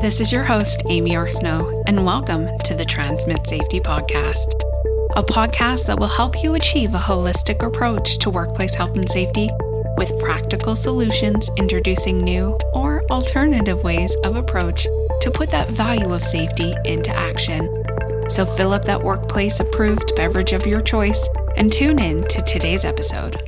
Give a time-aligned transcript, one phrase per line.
[0.00, 4.52] This is your host, Amy Arsenault, and welcome to the Transmit Safety Podcast,
[5.16, 9.50] a podcast that will help you achieve a holistic approach to workplace health and safety
[9.96, 14.84] with practical solutions introducing new or alternative ways of approach
[15.22, 17.68] to put that value of safety into action.
[18.28, 22.84] So fill up that workplace approved beverage of your choice and tune in to today's
[22.84, 23.42] episode.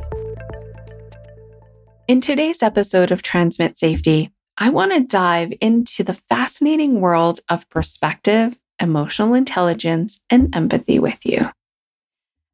[2.08, 7.68] In today's episode of Transmit Safety, I want to dive into the fascinating world of
[7.70, 11.50] perspective, emotional intelligence, and empathy with you.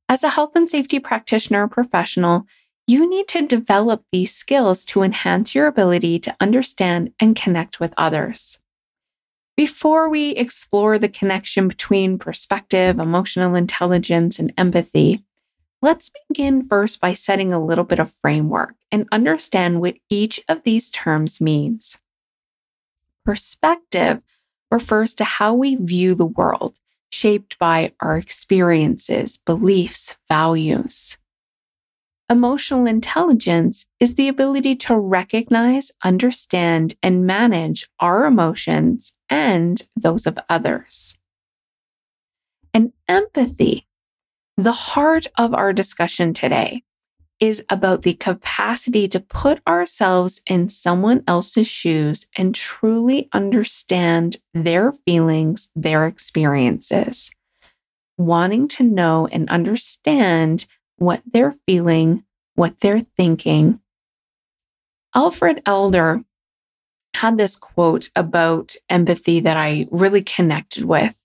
[0.07, 2.47] As a health and safety practitioner or professional,
[2.87, 7.95] you need to develop these skills to enhance your ability to understand and connect with
[7.97, 8.59] others.
[9.57, 15.25] Before we explore the connection between perspective, emotional intelligence, and empathy,
[15.85, 20.63] let's begin first by setting a little bit of framework and understand what each of
[20.63, 21.99] these terms means.
[23.23, 24.23] Perspective
[24.71, 26.79] refers to how we view the world,
[27.11, 31.19] shaped by our experiences, beliefs, values.
[32.31, 40.39] Emotional intelligence is the ability to recognize, understand, and manage our emotions and those of
[40.49, 41.15] others.
[42.73, 43.87] And empathy,
[44.57, 46.83] the heart of our discussion today,
[47.41, 54.93] is about the capacity to put ourselves in someone else's shoes and truly understand their
[54.93, 57.31] feelings, their experiences,
[58.17, 60.67] wanting to know and understand
[60.97, 63.81] what they're feeling, what they're thinking.
[65.15, 66.25] Alfred Adler
[67.15, 71.19] had this quote about empathy that I really connected with.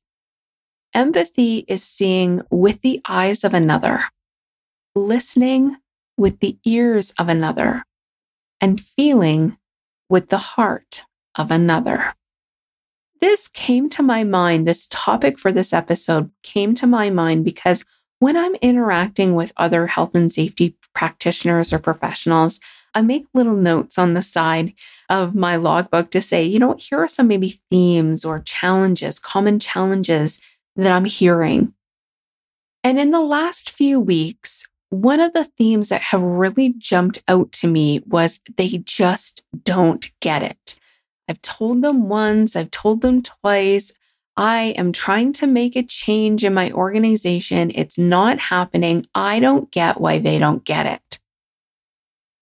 [0.94, 4.06] Empathy is seeing with the eyes of another,
[4.96, 5.78] listening
[6.18, 7.84] with the ears of another,
[8.60, 9.58] and feeling
[10.10, 12.14] with the heart of another.
[13.22, 17.86] This came to my mind, this topic for this episode came to my mind because
[18.20, 22.60] when I'm interacting with other health and safety practitioners or professionals,
[22.96, 24.74] I make little notes on the side
[25.10, 29.60] of my logbook to say, you know, here are some maybe themes or challenges, common
[29.60, 30.40] challenges
[30.84, 31.74] that I'm hearing.
[32.84, 37.52] And in the last few weeks, one of the themes that have really jumped out
[37.54, 40.80] to me was they just don't get it.
[41.28, 43.94] I've told them once, I've told them twice,
[44.36, 47.72] I am trying to make a change in my organization.
[47.76, 49.06] It's not happening.
[49.14, 51.19] I don't get why they don't get it.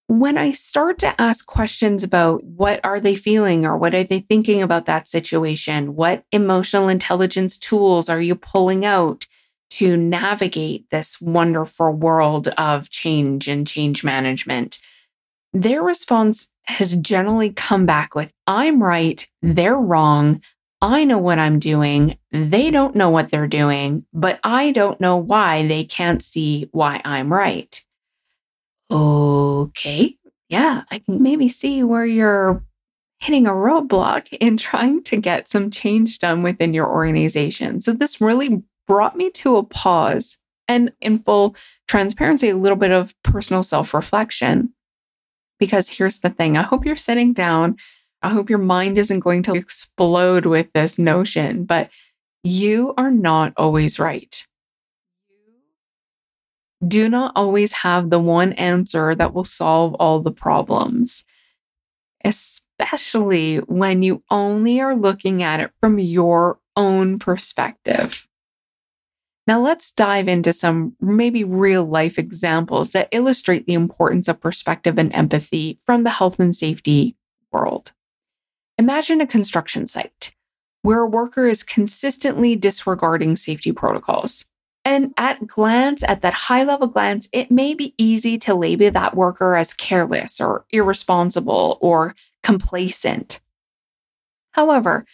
[0.10, 4.22] When I start to ask questions about what are they feeling or what are they
[4.22, 5.96] thinking about that situation?
[5.96, 9.28] What emotional intelligence tools are you pulling out
[9.72, 14.80] to navigate this wonderful world of change and change management?
[15.52, 20.42] Their response has generally come back with, I'm right, they're wrong.
[20.82, 22.18] I know what I'm doing.
[22.32, 27.02] They don't know what they're doing, but I don't know why they can't see why
[27.04, 27.84] I'm right.
[28.90, 30.18] Okay.
[30.50, 32.64] Yeah, I can maybe see where you're
[33.20, 37.82] hitting a roadblock in trying to get some change done within your organization.
[37.82, 40.38] So this really brought me to a pause
[40.68, 41.56] and in full
[41.88, 44.74] transparency, a little bit of personal self reflection.
[45.60, 47.78] Because here's the thing I hope you're sitting down
[48.22, 51.90] I hope your mind isn't going to explode with this notion, but
[52.44, 54.46] you are not always right.
[56.86, 61.26] Do not always have the one answer that will solve all the problems,
[62.24, 68.28] especially when you only are looking at it from your own perspective.
[69.48, 74.98] Now, let's dive into some maybe real life examples that illustrate the importance of perspective
[74.98, 77.16] and empathy from the health and safety
[77.52, 77.94] world.
[78.78, 80.36] Imagine a construction site
[80.82, 84.46] where a worker is consistently disregarding safety protocols.
[84.88, 89.18] And at glance, at that high level glance, it may be easy to label that
[89.18, 93.42] worker as careless or irresponsible or complacent.
[94.52, 95.06] However,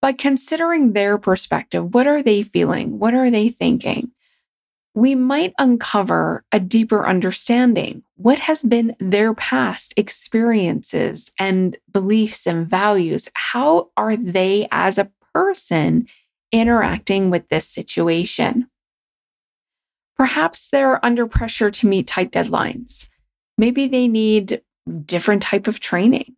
[0.00, 3.00] by considering their perspective, what are they feeling?
[3.00, 4.12] What are they thinking?
[4.94, 8.02] we might uncover a deeper understanding.
[8.16, 13.28] What has been their past experiences and beliefs and values?
[13.34, 16.08] How are they as a person
[16.50, 18.69] interacting with this situation?
[20.20, 23.08] Perhaps they're under pressure to meet tight deadlines.
[23.56, 24.60] Maybe they need
[25.06, 26.36] different type of training.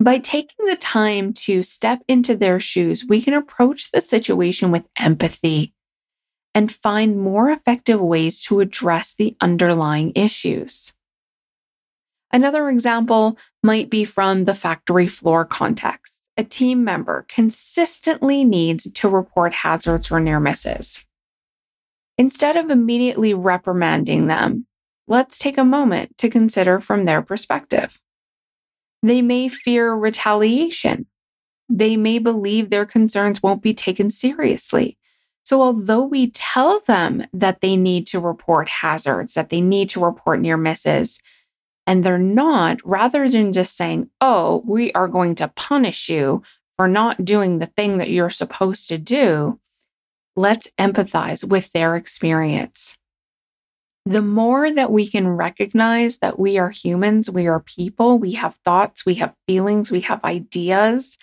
[0.00, 4.82] By taking the time to step into their shoes, we can approach the situation with
[4.98, 5.72] empathy
[6.52, 10.92] and find more effective ways to address the underlying issues.
[12.32, 16.18] Another example might be from the factory floor context.
[16.36, 21.04] A team member consistently needs to report hazards or near misses.
[22.22, 24.64] Instead of immediately reprimanding them,
[25.08, 28.00] let's take a moment to consider from their perspective.
[29.02, 31.06] They may fear retaliation.
[31.68, 34.98] They may believe their concerns won't be taken seriously.
[35.44, 40.04] So, although we tell them that they need to report hazards, that they need to
[40.04, 41.20] report near misses,
[41.88, 46.44] and they're not, rather than just saying, oh, we are going to punish you
[46.76, 49.58] for not doing the thing that you're supposed to do,
[50.36, 52.96] let's empathize with their experience.
[54.04, 58.56] The more that we can recognize that we are humans, we are people, we have
[58.64, 61.18] thoughts, we have feelings, we have ideas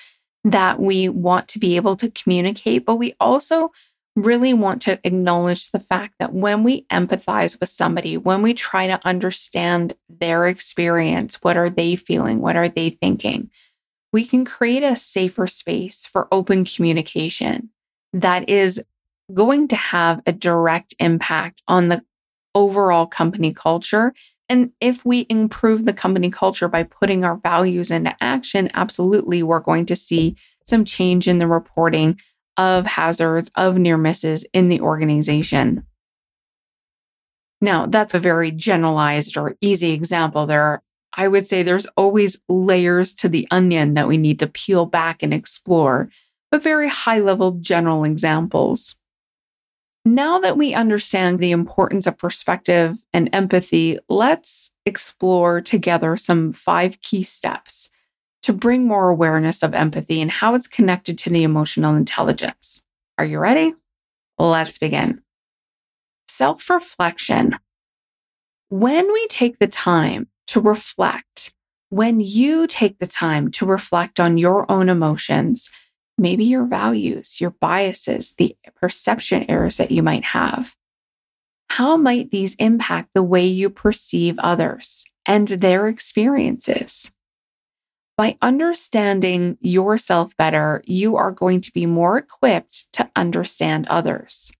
[0.45, 3.71] that we want to be able to communicate, but we also
[4.15, 8.87] really want to acknowledge the fact that when we empathize with somebody, when we try
[8.87, 12.39] to understand their experience, what are they feeling?
[12.39, 13.49] What are they thinking?
[14.11, 17.69] We can create a safer space for open communication
[18.13, 18.81] that is
[19.33, 22.03] going to have a direct impact on the
[22.55, 24.13] overall company culture.
[24.47, 29.59] And if we improve the company culture by putting our values into action, absolutely, we're
[29.59, 30.35] going to see
[30.67, 32.19] some change in the reporting
[32.57, 35.85] of hazards, of near misses in the organization.
[37.61, 40.45] Now, that's a very generalized or easy example.
[40.45, 40.81] There,
[41.13, 45.21] I would say there's always layers to the onion that we need to peel back
[45.21, 46.09] and explore,
[46.51, 48.95] but very high level general examples.
[50.05, 57.01] Now that we understand the importance of perspective and empathy, let's explore together some five
[57.01, 57.89] key steps
[58.43, 62.81] to bring more awareness of empathy and how it's connected to the emotional intelligence.
[63.17, 63.73] Are you ready?
[64.37, 65.21] Let's begin.
[66.27, 67.57] Self reflection.
[68.69, 71.53] When we take the time to reflect,
[71.89, 75.69] when you take the time to reflect on your own emotions,
[76.19, 80.75] maybe your values, your biases, the perception errors that you might have,
[81.69, 87.11] how might these impact the way you perceive others and their experiences?
[88.17, 94.51] By understanding yourself better, you are going to be more equipped to understand others.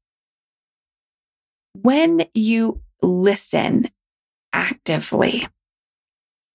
[1.74, 3.90] When you listen
[4.54, 5.48] actively,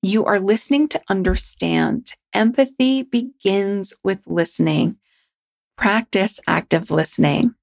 [0.02, 2.14] you are listening to understand.
[2.34, 4.96] Empathy begins with listening.
[5.76, 7.54] Practice active listening.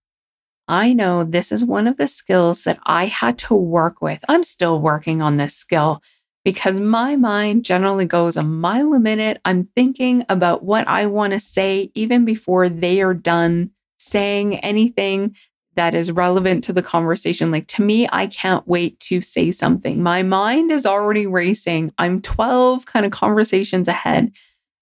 [0.67, 4.23] I know this is one of the skills that I had to work with.
[4.29, 6.01] I'm still working on this skill
[6.45, 9.41] because my mind generally goes a mile a minute.
[9.43, 15.35] I'm thinking about what I want to say even before they are done saying anything
[15.75, 17.51] that is relevant to the conversation.
[17.51, 20.01] Like to me, I can't wait to say something.
[20.01, 21.93] My mind is already racing.
[21.97, 24.31] I'm 12 kind of conversations ahead.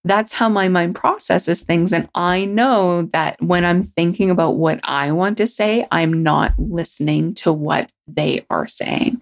[0.06, 1.94] That's how my mind processes things.
[1.94, 6.54] And I know that when I'm thinking about what I want to say, I'm not
[6.57, 9.22] listening to what they are saying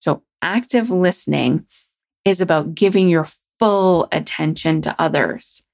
[0.00, 1.66] So, active listening
[2.24, 3.28] is about giving your
[3.60, 5.64] full attention to others,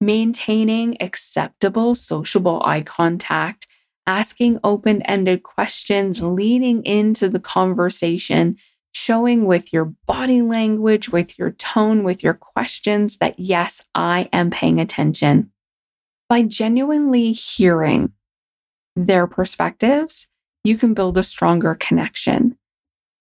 [0.00, 3.66] maintaining acceptable sociable eye contact,
[4.06, 8.56] asking open ended questions, leading into the conversation,
[8.98, 14.50] showing with your body language, with your tone, with your questions that, yes, I am
[14.50, 15.52] paying attention.
[16.28, 18.12] By genuinely hearing
[18.96, 20.28] their perspectives,
[20.64, 22.58] you can build a stronger connection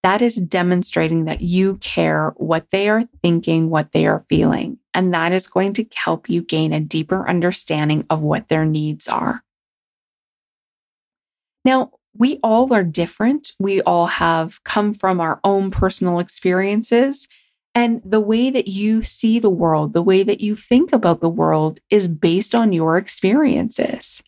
[0.03, 4.77] that is demonstrating that you care what they are thinking, what they are feeling.
[4.93, 9.07] And that is going to help you gain a deeper understanding of what their needs
[9.07, 9.43] are.
[11.65, 13.53] Now, we all are different.
[13.59, 17.27] We all have come from our own personal experiences.
[17.75, 21.29] And the way that you see the world, the way that you think about the
[21.29, 24.24] world is based on your experiences.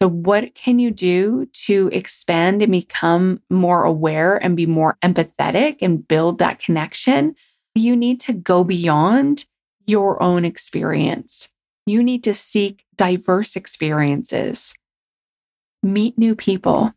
[0.00, 5.78] So, what can you do to expand and become more aware and be more empathetic
[5.80, 7.34] and build that connection?
[7.74, 9.44] You need to go beyond
[9.86, 11.48] your own experience.
[11.86, 14.74] You need to seek diverse experiences,
[15.82, 16.92] meet new people,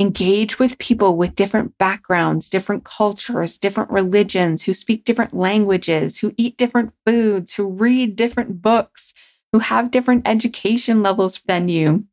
[0.00, 6.34] engage with people with different backgrounds, different cultures, different religions, who speak different languages, who
[6.36, 9.12] eat different foods, who read different books
[9.52, 12.04] who have different education levels than you.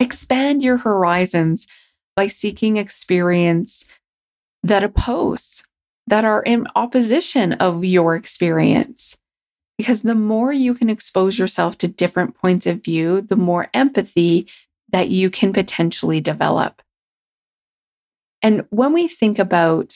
[0.00, 1.66] Expand your horizons
[2.16, 3.84] by seeking experience
[4.62, 5.62] that oppose,
[6.06, 9.16] that are in opposition of your experience.
[9.78, 14.48] Because the more you can expose yourself to different points of view, the more empathy
[14.90, 16.82] that you can potentially develop.
[18.42, 19.94] And when we think about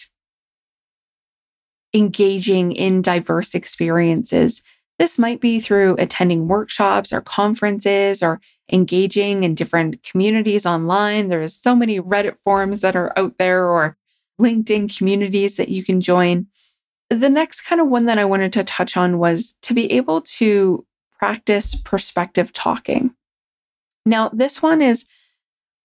[1.95, 4.63] engaging in diverse experiences.
[4.99, 11.29] This might be through attending workshops or conferences or engaging in different communities online.
[11.29, 13.97] There's so many Reddit forums that are out there or
[14.41, 16.47] LinkedIn communities that you can join.
[17.09, 20.21] The next kind of one that I wanted to touch on was to be able
[20.23, 20.87] to
[21.19, 23.15] practice perspective talking.
[24.07, 25.07] Now, this one is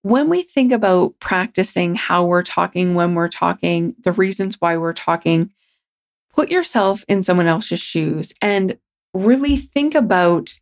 [0.02, 4.94] when we think about practicing how we're talking, when we're talking, the reasons why we're
[4.94, 5.52] talking,
[6.32, 8.78] put yourself in someone else's shoes and
[9.14, 10.54] really think about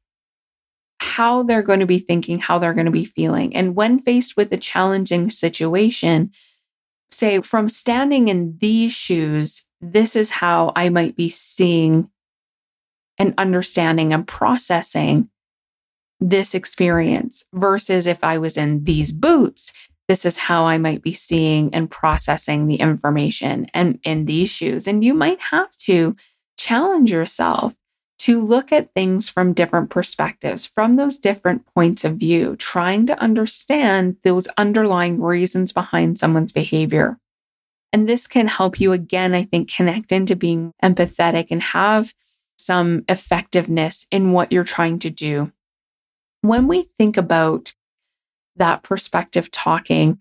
[1.00, 3.54] how they're going to be thinking, how they're going to be feeling.
[3.56, 6.32] And when faced with a challenging situation,
[7.12, 12.10] say, from standing in these shoes, this is how I might be seeing
[13.18, 15.30] and understanding and processing
[16.30, 19.74] this experience versus if I was in these boots,
[20.08, 24.88] this is how I might be seeing and processing the information and in these shoes.
[24.88, 26.16] And you might have to
[26.58, 27.76] challenge yourself
[28.20, 33.20] to look at things from different perspectives, from those different points of view, trying to
[33.20, 37.18] understand those underlying reasons behind someone's behavior.
[37.92, 42.14] And this can help you, again, I think, connect into being empathetic and have
[42.58, 45.52] some effectiveness in what you're trying to do.
[46.44, 47.74] When we think about
[48.58, 50.20] that perspective talking,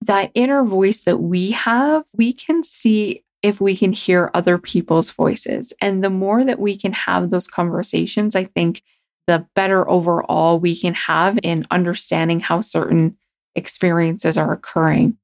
[0.00, 5.10] that inner voice that we have, we can see if we can hear other people's
[5.10, 5.74] voices.
[5.82, 8.82] And the more that we can have those conversations, I think
[9.26, 13.14] the better overall we can have in understanding how certain
[13.54, 15.18] experiences are occurring.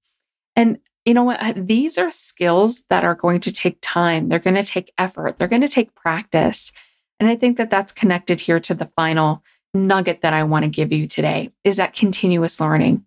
[0.55, 1.67] And you know what?
[1.67, 4.29] These are skills that are going to take time.
[4.29, 5.39] They're going to take effort.
[5.39, 6.73] They're going to take practice.
[7.19, 9.43] And I think that that's connected here to the final
[9.75, 13.05] nugget that I want to give you today is that continuous learning.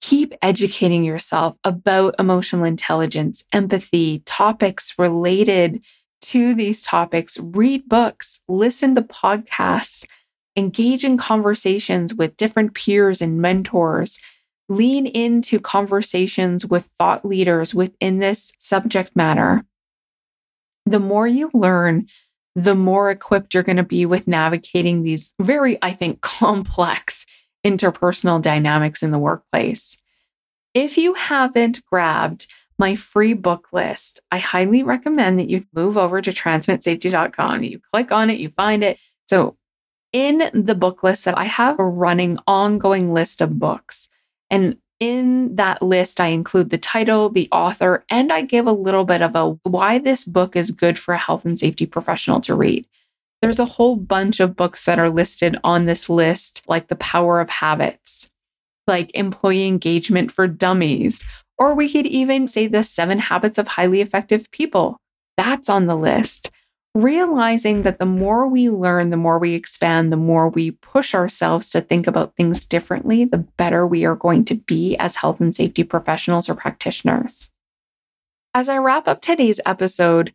[0.00, 5.80] Keep educating yourself about emotional intelligence, empathy, topics related
[6.22, 7.38] to these topics.
[7.40, 10.04] Read books, listen to podcasts,
[10.56, 14.18] engage in conversations with different peers and mentors
[14.68, 19.64] lean into conversations with thought leaders within this subject matter.
[20.86, 22.06] The more you learn,
[22.54, 27.26] the more equipped you're going to be with navigating these very, I think, complex
[27.64, 29.98] interpersonal dynamics in the workplace.
[30.74, 32.46] If you haven't grabbed
[32.78, 37.62] my free book list, I highly recommend that you move over to transmitsafety.com.
[37.62, 38.98] You click on it, you find it.
[39.26, 39.56] So,
[40.12, 44.08] in the book list that I have a running ongoing list of books
[44.50, 49.04] and in that list, I include the title, the author, and I give a little
[49.04, 52.54] bit of a why this book is good for a health and safety professional to
[52.54, 52.86] read.
[53.40, 57.40] There's a whole bunch of books that are listed on this list, like The Power
[57.40, 58.30] of Habits,
[58.86, 61.24] like Employee Engagement for Dummies,
[61.58, 64.98] or we could even say The Seven Habits of Highly Effective People.
[65.36, 66.52] That's on the list
[66.94, 71.70] realizing that the more we learn, the more we expand, the more we push ourselves
[71.70, 75.54] to think about things differently, the better we are going to be as health and
[75.54, 77.50] safety professionals or practitioners.
[78.54, 80.34] As I wrap up today's episode,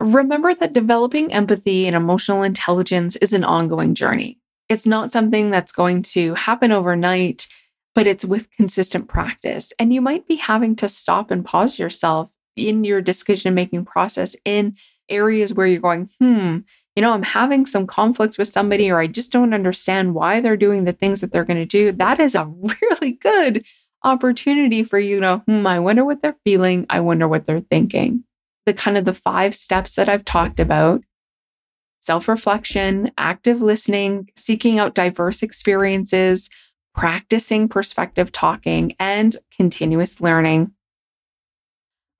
[0.00, 4.40] remember that developing empathy and emotional intelligence is an ongoing journey.
[4.68, 7.46] It's not something that's going to happen overnight,
[7.94, 9.72] but it's with consistent practice.
[9.78, 14.34] And you might be having to stop and pause yourself in your decision making process
[14.44, 14.76] in
[15.08, 16.58] areas where you're going, hmm,
[16.96, 20.56] you know, I'm having some conflict with somebody, or I just don't understand why they're
[20.56, 22.46] doing the things that they're going to do, that is a
[22.82, 23.64] really good
[24.04, 26.86] opportunity for you to know, hmm, I wonder what they're feeling.
[26.90, 28.24] I wonder what they're thinking.
[28.66, 31.02] The kind of the five steps that I've talked about
[32.00, 36.50] self reflection, active listening, seeking out diverse experiences,
[36.94, 40.72] practicing perspective talking, and continuous learning.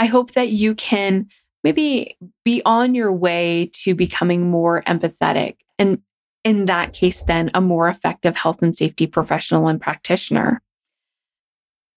[0.01, 1.29] I hope that you can
[1.65, 5.57] maybe be on your way to becoming more empathetic.
[5.79, 6.03] And
[6.45, 10.63] in that case, then a more effective health and safety professional and practitioner.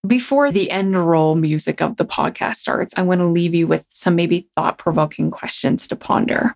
[0.08, 3.86] Before the end roll music of the podcast starts, I want to leave you with
[3.90, 6.56] some maybe thought provoking questions to ponder.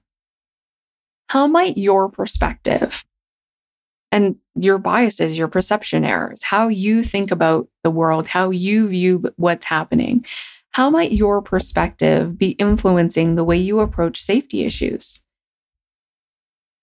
[1.28, 3.04] How might your perspective
[4.12, 9.24] and your biases, your perception errors, how you think about the world, how you view
[9.36, 10.26] what's happening,
[10.72, 15.22] how might your perspective be influencing the way you approach safety issues?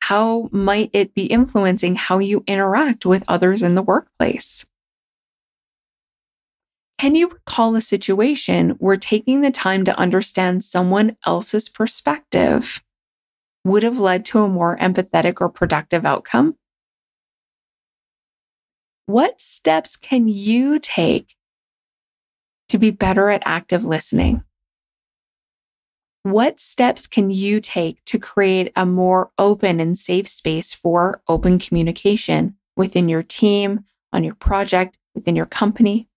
[0.00, 4.66] How might it be influencing how you interact with others in the workplace?
[6.98, 12.82] Can you recall a situation where taking the time to understand someone else's perspective
[13.64, 16.56] would have led to a more empathetic or productive outcome?
[19.06, 21.37] What steps can you take
[22.68, 24.42] to be better at active listening?
[26.22, 31.58] What steps can you take to create a more open and safe space for open
[31.58, 36.08] communication within your team, on your project, within your company?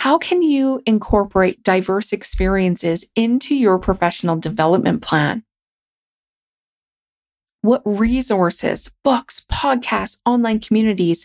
[0.00, 5.44] How can you incorporate diverse experiences into your professional development plan?
[7.62, 11.24] What resources, books, podcasts, online communities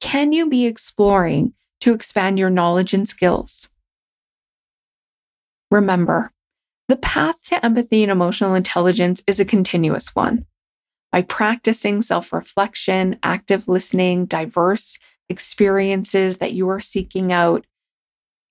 [0.00, 3.70] can you be exploring to expand your knowledge and skills?
[5.70, 6.32] Remember,
[6.88, 10.46] the path to empathy and emotional intelligence is a continuous one.
[11.10, 17.66] By practicing self reflection, active listening, diverse experiences that you are seeking out,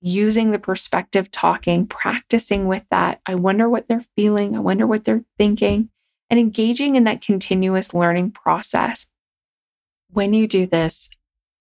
[0.02, 3.22] using the perspective talking, practicing with that.
[3.26, 4.56] I wonder what they're feeling.
[4.56, 5.90] I wonder what they're thinking,
[6.30, 9.08] and engaging in that continuous learning process.
[10.10, 11.10] When you do this,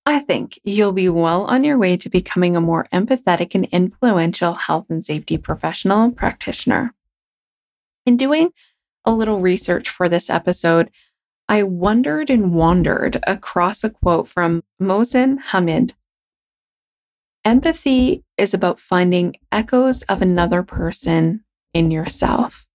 [0.06, 4.54] I think you'll be well on your way to becoming a more empathetic and influential
[4.54, 6.94] health and safety professional practitioner.
[8.04, 8.50] In doing
[9.06, 10.90] a little research for this episode,
[11.49, 15.94] I wondered and wandered across a quote from Mohsin Hamid.
[17.44, 22.66] Empathy is about finding echoes of another person in yourself.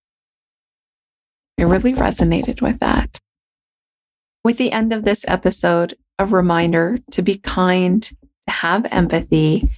[1.57, 3.19] It really resonated with that.
[4.43, 9.69] With the end of this episode, a reminder to be kind, to have empathy,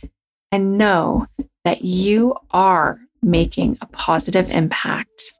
[0.52, 1.28] and know
[1.64, 5.34] that you are making a positive impact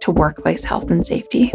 [0.00, 1.52] to workplace health and safety.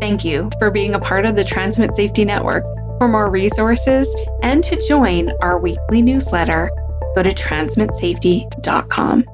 [0.00, 2.64] Thank you for being a part of the Transmit Safety Network.
[2.98, 6.70] For more resources and to join our weekly newsletter,
[7.14, 9.24] go to transmitsafety.com.